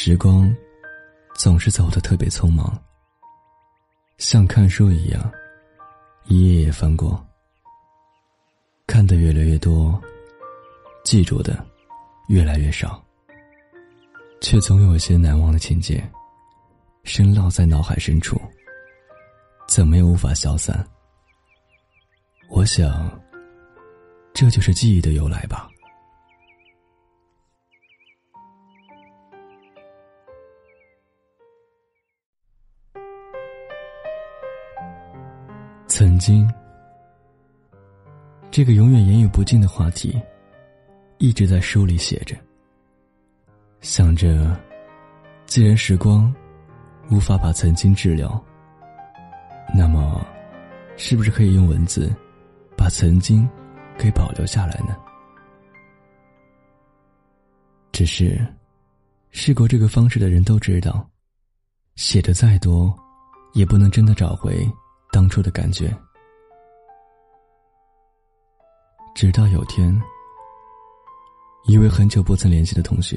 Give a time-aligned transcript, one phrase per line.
[0.00, 0.54] 时光
[1.34, 2.80] 总是走得特别匆忙，
[4.18, 5.32] 像看书一样，
[6.26, 7.20] 一页页翻过，
[8.86, 10.00] 看得越来越多，
[11.02, 11.66] 记住的
[12.28, 13.04] 越来越少，
[14.40, 16.08] 却总有一些难忘的情节，
[17.02, 18.40] 深烙在脑海深处，
[19.66, 20.86] 怎么也无法消散。
[22.48, 23.20] 我想，
[24.32, 25.68] 这就是记忆的由来吧。
[35.98, 36.48] 曾经，
[38.52, 40.16] 这个永远言语不尽的话题，
[41.18, 42.36] 一直在书里写着。
[43.80, 44.56] 想着，
[45.44, 46.32] 既然时光
[47.10, 48.40] 无法把曾经治疗，
[49.74, 50.24] 那么，
[50.96, 52.14] 是不是可以用文字
[52.76, 53.44] 把曾经
[53.98, 54.96] 给保留下来呢？
[57.90, 58.40] 只是，
[59.32, 61.04] 试过这个方式的人都知道，
[61.96, 62.96] 写的再多，
[63.52, 64.64] 也不能真的找回。
[65.10, 65.94] 当初的感觉，
[69.14, 70.00] 直到有天，
[71.64, 73.16] 一位很久不曾联系的同学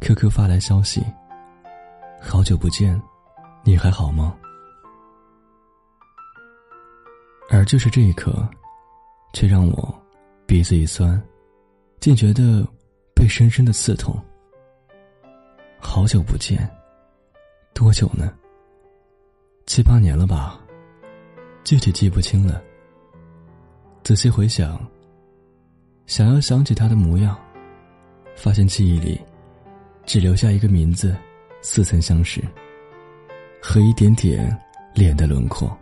[0.00, 1.04] ，QQ 发来消息
[2.20, 3.00] ：“好久不见，
[3.64, 4.36] 你还好吗？”
[7.48, 8.46] 而就是这一刻，
[9.32, 10.02] 却让我
[10.44, 11.22] 鼻子一酸，
[12.00, 12.66] 竟觉得
[13.14, 14.14] 被深深的刺痛。
[15.78, 16.68] 好久不见，
[17.72, 18.34] 多久呢？
[19.66, 20.60] 七八年了吧。
[21.66, 22.62] 具体记不清了。
[24.04, 24.78] 仔细回想，
[26.06, 27.36] 想要想起他的模样，
[28.36, 29.20] 发现记忆里
[30.04, 31.16] 只留下一个名字，
[31.62, 32.40] 似曾相识，
[33.60, 34.56] 和一点点
[34.94, 35.76] 脸的轮廓，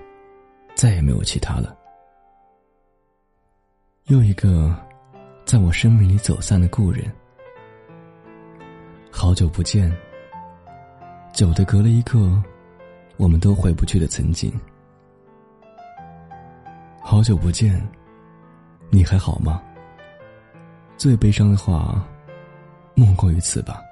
[0.75, 1.77] 再也没有其他了。
[4.07, 4.75] 又一个
[5.45, 7.05] 在我生命里走散的故人，
[9.11, 9.95] 好久不见，
[11.35, 12.43] 久的隔了一个
[13.19, 14.51] 我们都回不去的曾经。
[17.07, 17.87] 好久不见，
[18.89, 19.63] 你还好吗？
[20.97, 22.03] 最悲伤的话，
[22.95, 23.83] 莫过于此吧。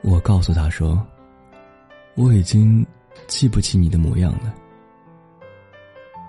[0.00, 1.06] 我告诉他说，
[2.14, 2.84] 我已经
[3.26, 4.54] 记不起你的模样了。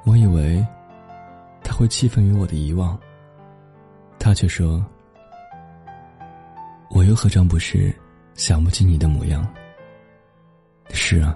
[0.04, 0.64] 我以为
[1.64, 3.00] 他会气愤于我的遗忘，
[4.20, 4.86] 他却说，
[6.90, 7.96] 我又何尝不是
[8.34, 9.48] 想不起你的模样？
[10.90, 11.36] 是啊，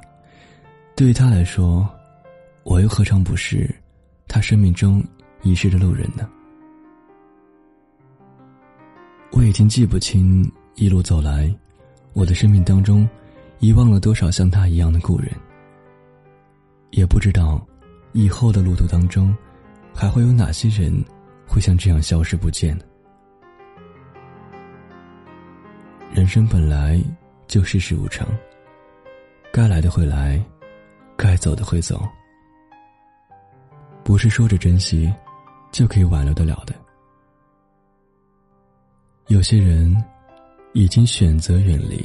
[0.93, 1.89] 对于他来说。
[2.69, 3.67] 我又何尝不是
[4.27, 5.03] 他生命中
[5.41, 6.29] 遗失的路人呢？
[9.31, 11.51] 我已经记不清一路走来，
[12.13, 13.09] 我的生命当中
[13.57, 15.31] 遗忘了多少像他一样的故人，
[16.91, 17.65] 也不知道
[18.11, 19.35] 以后的路途当中
[19.91, 20.93] 还会有哪些人
[21.47, 22.79] 会像这样消失不见。
[26.13, 27.03] 人生本来
[27.47, 28.27] 就世事无常，
[29.51, 30.39] 该来的会来，
[31.17, 32.07] 该走的会走。
[34.09, 35.13] 不是说着珍惜，
[35.71, 36.73] 就可以挽留得了的。
[39.27, 39.95] 有些人
[40.73, 42.03] 已经选择远离，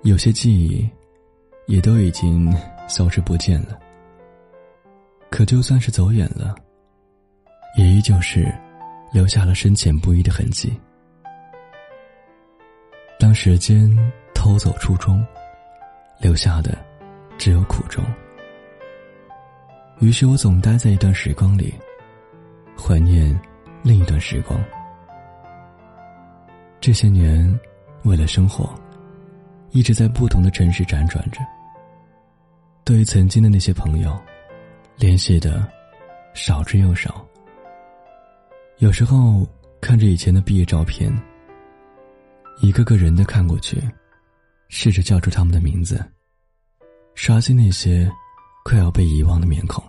[0.00, 0.88] 有些记忆
[1.66, 2.50] 也都已经
[2.88, 3.78] 消失不见了。
[5.30, 6.54] 可就算是走远了，
[7.76, 8.50] 也依旧是
[9.12, 10.74] 留下了深浅不一的痕迹。
[13.20, 13.94] 当时间
[14.32, 15.22] 偷走初衷，
[16.18, 16.78] 留下的
[17.36, 18.02] 只有苦衷。
[20.02, 21.72] 于是我总待在一段时光里，
[22.76, 23.40] 怀念
[23.84, 24.60] 另一段时光。
[26.80, 27.60] 这些年，
[28.02, 28.74] 为了生活，
[29.70, 31.38] 一直在不同的城市辗转着。
[32.82, 34.20] 对于曾经的那些朋友，
[34.96, 35.64] 联系的
[36.34, 37.24] 少之又少。
[38.78, 39.46] 有时候
[39.80, 41.16] 看着以前的毕业照片，
[42.60, 43.80] 一个个人的看过去，
[44.68, 46.04] 试着叫出他们的名字，
[47.14, 48.10] 刷新那些
[48.64, 49.80] 快要被遗忘的面孔。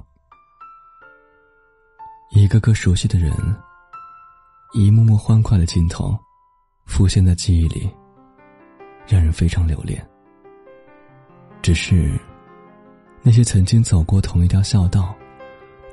[2.36, 3.32] 一个个熟悉的人，
[4.74, 6.18] 一幕幕欢快的镜头，
[6.88, 7.88] 浮现在记忆里，
[9.08, 10.04] 让人非常留恋。
[11.62, 12.20] 只是，
[13.22, 15.14] 那些曾经走过同一条校道，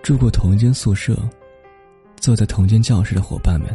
[0.03, 1.15] 住过同一间宿舍，
[2.17, 3.69] 坐在同间教室的伙伴们，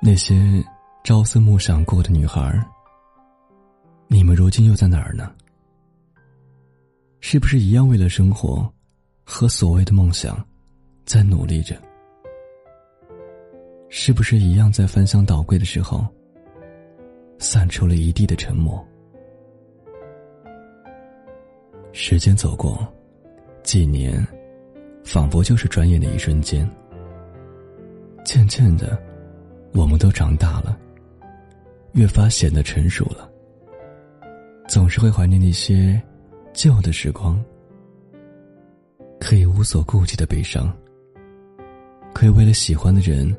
[0.00, 0.64] 那些
[1.04, 2.58] 朝思暮想过的女孩
[4.08, 5.30] 你们如今又在哪儿呢？
[7.20, 8.66] 是不是一样为了生活，
[9.24, 10.42] 和所谓的梦想？
[11.04, 11.76] 在努力着，
[13.88, 16.06] 是不是一样在翻箱倒柜的时候，
[17.38, 18.82] 散出了一地的沉默？
[21.92, 22.90] 时间走过，
[23.62, 24.26] 几年，
[25.04, 26.68] 仿佛就是转眼的一瞬间。
[28.24, 28.98] 渐渐的，
[29.74, 30.76] 我们都长大了，
[31.92, 33.30] 越发显得成熟了。
[34.66, 36.00] 总是会怀念那些
[36.54, 37.38] 旧的时光，
[39.20, 40.74] 可以无所顾忌的悲伤，
[42.24, 43.36] 可以为了喜欢的人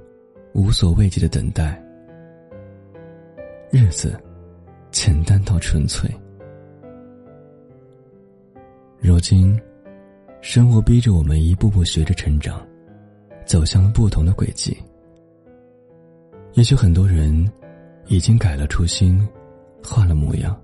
[0.54, 1.84] 无所畏惧的等待，
[3.72, 4.16] 日子
[4.92, 6.08] 简单到纯粹。
[9.00, 9.60] 如今，
[10.40, 12.64] 生活逼着我们一步步学着成长，
[13.44, 14.78] 走向了不同的轨迹。
[16.54, 17.52] 也许很多人
[18.06, 19.28] 已经改了初心，
[19.84, 20.56] 换了模样。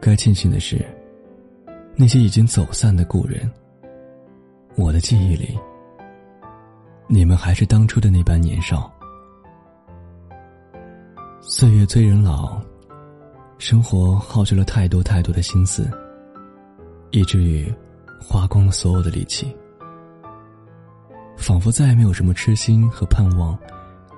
[0.00, 0.86] 该庆幸的是，
[1.96, 3.50] 那些已经走散的故人，
[4.76, 5.58] 我的记忆里，
[7.08, 8.92] 你们还是当初的那般年少。
[11.40, 12.60] 岁月催人老，
[13.58, 15.88] 生活耗去了太多太多的心思。
[17.12, 17.72] 以至于
[18.20, 19.56] 花光了所有的力气，
[21.36, 23.56] 仿佛再也没有什么痴心和盼望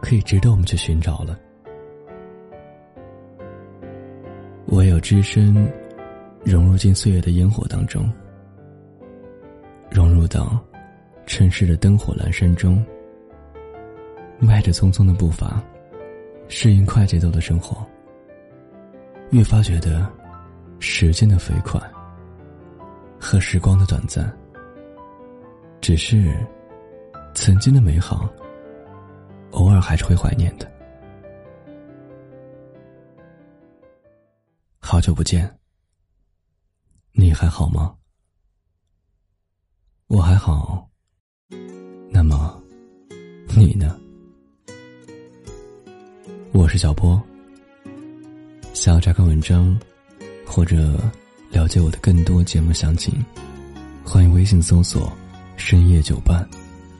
[0.00, 1.38] 可以值得我们去寻找了。
[4.69, 5.70] 唯有只身
[6.43, 8.11] 融入进岁月的烟火当中，
[9.91, 10.58] 融入到
[11.29, 12.83] 城市的灯火阑珊中，
[14.39, 15.63] 迈着匆匆的步伐，
[16.49, 17.87] 适应快节奏的生活，
[19.31, 20.11] 越发觉得
[20.81, 21.79] 时间的飞快。
[23.21, 24.33] 和时光的短暂，
[25.83, 26.35] 只是
[27.35, 28.27] 曾经的美好，
[29.51, 30.71] 偶尔还是会怀念的。
[34.79, 35.59] 好久不见，
[37.13, 37.95] 你还好吗？
[40.07, 40.88] 我还好。
[42.29, 42.55] 那，
[43.57, 43.99] 你呢？
[46.53, 47.19] 我是小波。
[48.75, 49.75] 想要查看文章，
[50.47, 51.01] 或者。
[51.51, 53.25] 了解我的更多节目详情，
[54.05, 55.11] 欢迎微信搜索
[55.57, 56.47] “深夜酒伴”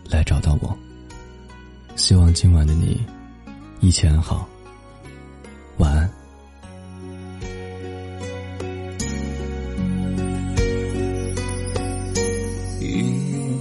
[0.09, 0.75] 来找到我。
[1.97, 2.99] 希望今晚的你
[3.81, 4.49] 一切安好，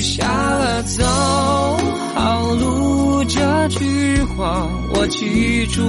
[0.00, 1.04] 雨下了，走
[2.14, 5.82] 好路，这句话我记住。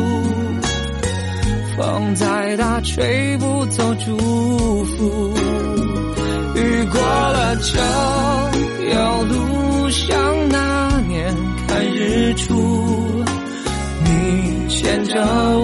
[1.78, 5.34] 风再大，吹不走祝福。
[6.56, 7.80] 雨过了就
[8.90, 11.34] 有路，像那年
[11.66, 13.24] 看日出。
[14.04, 15.61] 你牵着我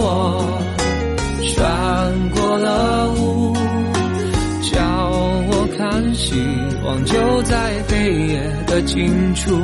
[7.07, 9.55] 就在黑夜的尽处。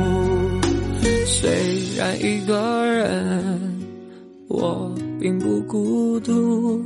[1.26, 1.50] 虽
[1.96, 3.84] 然一个人，
[4.48, 6.82] 我并不孤独，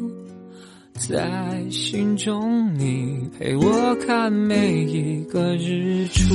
[0.95, 6.35] 在心中你陪我看每一个日出。